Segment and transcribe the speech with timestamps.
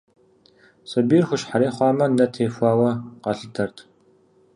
[0.89, 2.91] Сабийр хущхьэрей хъуамэ, нэ техуауэ
[3.23, 3.77] къалъытэрт.